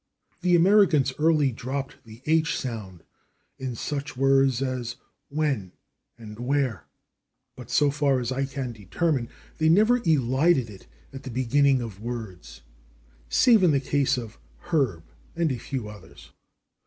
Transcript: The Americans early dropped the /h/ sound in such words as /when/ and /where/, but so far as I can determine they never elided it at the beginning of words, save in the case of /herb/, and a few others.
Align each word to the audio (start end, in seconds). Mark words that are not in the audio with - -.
The 0.41 0.55
Americans 0.55 1.13
early 1.19 1.51
dropped 1.51 1.97
the 2.05 2.23
/h/ 2.25 2.55
sound 2.57 3.03
in 3.59 3.75
such 3.75 4.17
words 4.17 4.59
as 4.59 4.95
/when/ 5.31 5.73
and 6.17 6.37
/where/, 6.37 6.85
but 7.55 7.69
so 7.69 7.91
far 7.91 8.19
as 8.19 8.31
I 8.31 8.47
can 8.47 8.71
determine 8.71 9.29
they 9.59 9.69
never 9.69 9.97
elided 9.97 10.71
it 10.71 10.87
at 11.13 11.21
the 11.21 11.29
beginning 11.29 11.83
of 11.83 12.01
words, 12.01 12.63
save 13.29 13.61
in 13.61 13.69
the 13.69 13.79
case 13.79 14.17
of 14.17 14.39
/herb/, 14.69 15.03
and 15.35 15.51
a 15.51 15.59
few 15.59 15.87
others. 15.87 16.31